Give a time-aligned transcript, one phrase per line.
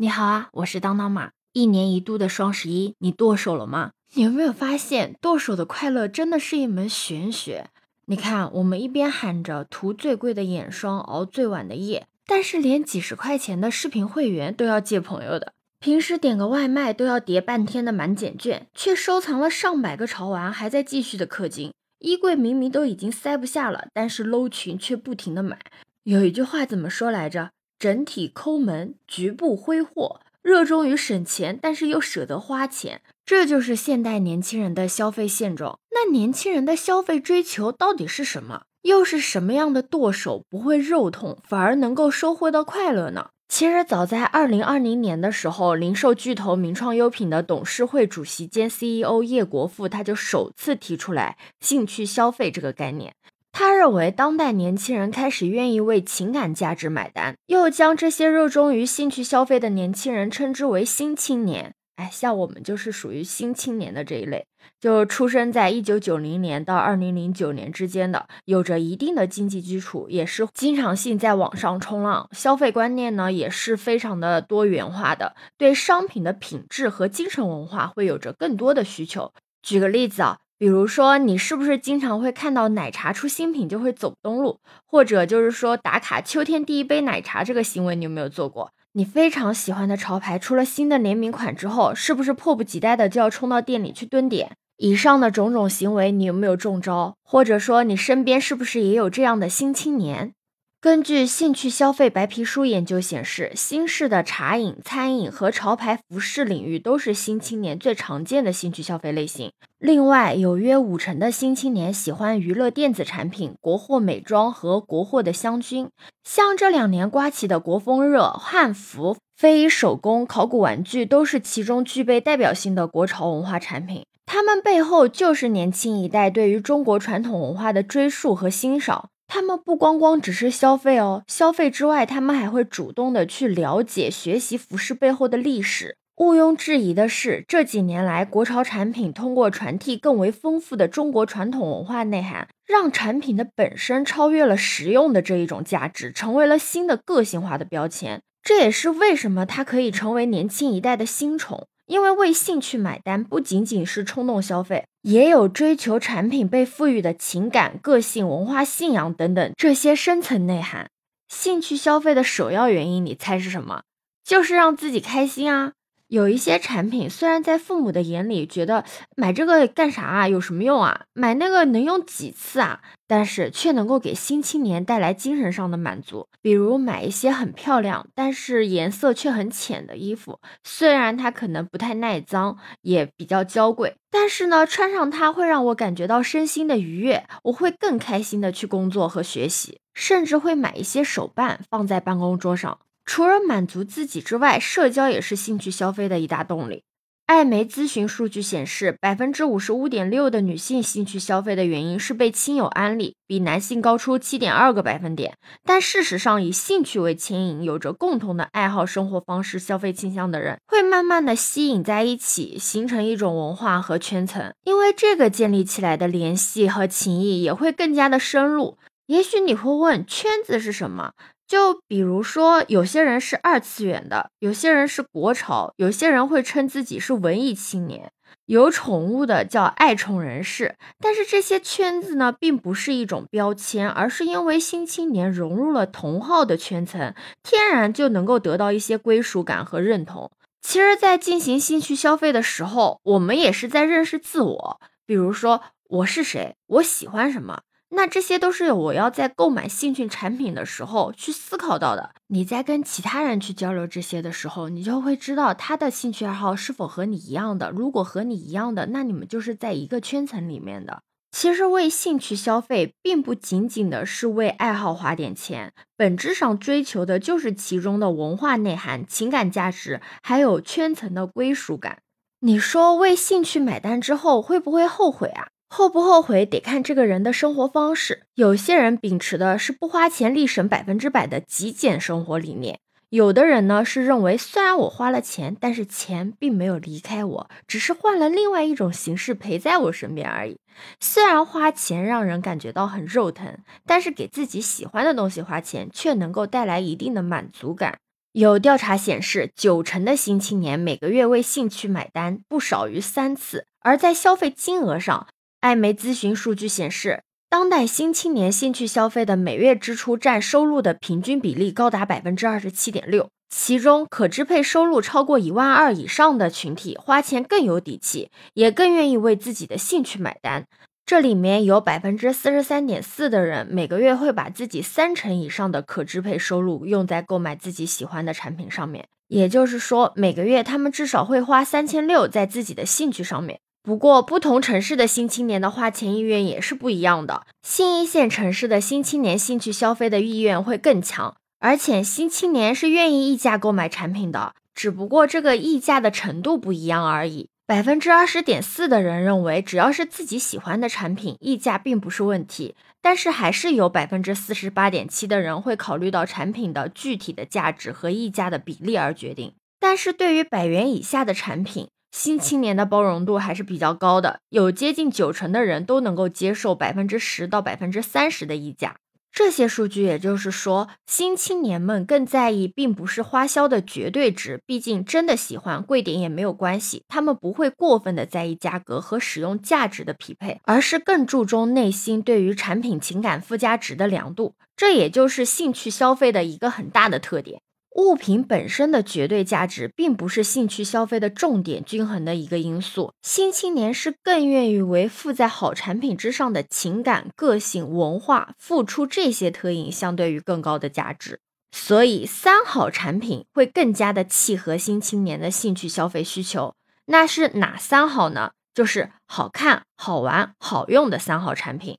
[0.00, 1.32] 你好啊，我是当当马。
[1.52, 3.90] 一年一度的双十一，你剁手了吗？
[4.14, 7.70] 你有没有发现，剁手的快乐真的是一门玄学？
[8.04, 21.72] 你看，我们一边喊着涂最贵的眼霜，熬最晚的夜，但是连几十块钱的视频会员都要借朋友的，平时点个外卖都要叠半天的满减券，却收藏了上百个潮玩，还在继续的氪金。
[21.98, 25.58] 衣柜明明都已经塞不下了，但是搂群却不停的买。
[26.04, 27.50] 有一句话怎么说来着？
[27.78, 35.78] 整体抠门，局部挥霍，热衷于省钱，但是又舍得花钱，这就是现代年轻人的消费现状。
[35.92, 38.62] 那年轻人的消费追求到底是什么？
[38.82, 43.30] 又是什么样的剁手不会肉痛，反而能够收获到快乐呢？
[43.48, 53.14] 其实早在二零二零年的时候，零售巨头名创优品的董事会主席兼 CEO 叶国富他就首次提出来兴趣消费这个概念。
[53.60, 61.74] 他认为，当代年轻人开始愿意为情感价值买单，又将这些热衷于兴趣消费的年轻人称之为新青年。
[61.96, 64.46] 哎，像我们就是属于新青年的这一类，
[64.80, 79.32] 就出生在一九九零年到二零零九年之间的，有着一定的经济基础，也是经常性在网上冲浪，消费观念呢也是非常的多元化的，对商品的品质和精神文化会有着更多的需求。
[79.60, 80.38] 举个例子啊。
[80.58, 88.72] 比如说，你是不是经常会看到奶茶出新品就会走不动路，或者就是说打卡秋天第一杯奶茶这个行为，你有没有做过？
[88.94, 94.56] 你非常喜欢的潮牌出了新的联名款之后，是不是迫不及待的就要冲到店里去蹲点？
[94.78, 97.14] 以上的种种行为，你有没有中招？
[97.22, 100.32] 或者说，你身边是不是也有这样的新青年？
[100.80, 109.50] 根据兴趣消费白皮书研究显示，新式的茶饮、餐饮和潮牌服饰领域都是新青年最常见的兴趣消费类型。
[109.80, 115.88] 另外，有约五成的新青年喜欢娱乐电子产品、国货美妆和国货的香薰。
[116.22, 124.04] 像这两年刮起的国风热，汉服、非遗手工、考古玩具都是其中具备代表性的国潮文化产品。
[124.26, 129.08] 它们背后就是年轻一代对于中国传统文化的追溯和欣赏。
[129.28, 135.98] 他们不光光只是消费哦，消费之外，他们还会主动的去了解、学习服饰背后的历史。
[136.16, 148.22] 毋庸置疑的是，这几年来，国潮产品通过传递更为丰富的中国传统文化内涵，让产品的本身超越了实用的这一种价值，成为了新的个性化的标签。
[148.42, 151.68] 这也是为什么它可以成为年轻一代的新宠。
[151.88, 160.90] 因为为兴趣买单不仅仅是冲动消费，也有追求产品被赋予的情感、个性、文化信仰等等这些深层内涵。
[161.28, 163.82] 兴趣消费的首要原因，你猜是什么？
[164.22, 165.72] 就是让自己开心啊！
[166.08, 171.02] 有一些产品，虽然在父母的眼里觉得买这个干啥啊，有什么用啊？
[171.12, 172.80] 买那个能用几次啊？
[173.06, 176.28] 但是却能够给新青年带来精神上的满足。
[176.40, 192.78] 比如买一些很漂亮，但是颜色却很浅的衣服，虽然它可能不太耐脏，也比较娇贵，但是呢，穿上它会让我感觉到身心的愉悦，我会更开心的去工作和学习，甚至会买一些手办放在办公桌上。
[193.08, 196.82] 除了满足自己之外，社交也是兴趣消费的一大动力。
[197.24, 205.38] 艾媒咨询数据显示，百分之五十五点六的女性兴趣消费的原因是被亲友安利，比男性高出七点二个百分点。
[205.64, 214.52] 但事实上，以兴趣为牵引、有着共同的爱好、生活方式、消费倾向的人，会慢慢的吸引在一起，形成一种文化和圈层。
[214.64, 218.76] 因为这个建立起来的联系和情谊也会更加的深入。
[219.06, 221.12] 也许你会问，圈子是什么？
[221.48, 228.12] 就比如说，有些人是二次元的，有些人是国潮，有些人会称自己是文艺青年，
[228.44, 230.76] 有宠物的叫爱宠人士。
[231.00, 240.30] 但是这些圈子呢，并不是一种标签，而是因为新青年融入了同好的圈层，天然就能够得到一些归属感和认同。
[240.60, 244.80] 其实，在进行兴趣消费的时候，我们也是在认识自我。
[245.06, 247.62] 比如说，我是谁，我喜欢什么。
[247.90, 252.10] 那这些都是我要在购买兴趣产品的时候去思考到的。
[252.28, 257.70] 你在跟其他人去交流这些的时候，你就会知道他的兴趣爱好是否和你一样的。
[257.70, 261.02] 如果和你一样的，那你们就是在一个圈层里面的。
[261.30, 271.98] 其实为兴趣消费，并不仅仅的是为爱好花点钱，本质上追求的就是其中的文化内涵、情感价值，还有圈层的归属感。
[272.40, 275.48] 你说为兴趣买单之后，会不会后悔啊？
[275.68, 278.24] 后不后悔得看这个人的生活方式。
[278.34, 282.78] 有些人秉持的是不花钱立省百分之百的极简生活理念，
[283.10, 290.58] 有的人呢是认为虽然我花了钱，但是钱并没有离开我，只是换了另外一种形式陪在我身边而已。
[291.00, 297.98] 虽然花钱让人感觉到很肉疼，但是给自己喜欢的东西花钱却能够带来一定的满足感。
[298.32, 303.66] 有调查显示，九成的新青年每个月为兴趣买单不少于三次。
[303.80, 305.26] 而在消费金额上，
[305.60, 313.28] 艾媒咨询数据显示，当代新青年兴趣消费的每月支出占收入的平均比例高达百分之二十七点六。
[313.48, 320.64] 其中，可支配收入超过一万二以上的群体花钱更有底气，也更愿意为自己的兴趣买单。
[321.04, 333.58] 这里面有百分之四十三点四的人每个月会把自己三成以上的可支配收入用在购买自己喜欢的产品上面，也就是说，每个月他们至少会花三千六在自己的兴趣上面。
[333.82, 337.46] 不过，不同城市的新青年的花钱意愿也是不一样的。
[337.62, 341.36] 新一线城市的新青年兴趣消费的意愿会更强。
[341.60, 347.48] 而且新青年是愿意溢价购买产品的，只不过这个溢价的程度不一样而已。
[347.66, 352.76] 百分之二十点四的人认为，只要是自己喜欢的产品，溢价并不是问题。
[353.02, 359.54] 但是还是有百分之四十八点七的人会考虑到产品的具体的价值和溢价的比例而决定。
[359.80, 368.96] 但是对于百元以下的产品，新青年的包容度还是比较高的，有接近九成的人都能够接受百分之十到百分之三十的溢价。
[369.30, 387.60] 这些数据也就是说，新青年们更在意并不是花销的绝对值，毕竟真的喜欢贵点也没有关系，他们不会过分的在意价格和使用价值的匹配，而是更注重内心对于产品情感附加值的量度，这也就是兴趣消费的一个很大的特点。
[387.98, 393.12] 物品本身的绝对价值并不是兴趣消费的重点均衡的一个因素。
[393.22, 401.40] 新青年是更愿意为附在好产品之上的情感、个性、文化付出这些特应相对于更高的价值，
[401.72, 406.74] 所以三好产品会更加的契合新青年的兴趣消费需求。
[407.06, 408.52] 那是哪三好呢？
[408.72, 411.98] 就是好看、好玩、好用的三好产品。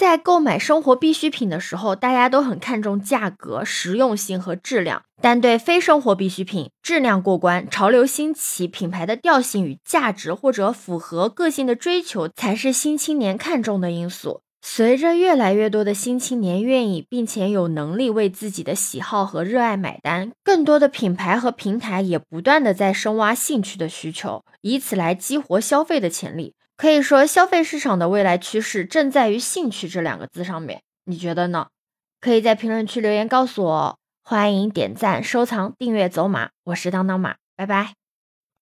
[0.00, 5.02] 在购买生活必需品的时候，大家都很看重价格、实用性和质量。
[5.20, 14.40] 但对非生活必需品，质量过关、潮流兴起、品牌的调性与价值或者符合个性的追求，才是新青年看重的因素。
[14.62, 26.54] 随着越来越多的新青年愿意并且有能力为自己的喜好和热爱买单，更多的品牌和平台也不断的在深挖兴趣的需求，以此来激活消费的潜力。
[26.80, 31.66] 可以说，消费市场的未来趋势正在于“兴趣”这两个字上面，你觉得呢？
[32.22, 33.98] 可以在评论区留言告诉我。
[34.22, 37.99] 欢迎点赞、收藏、订阅、走马，我是当当马，拜拜。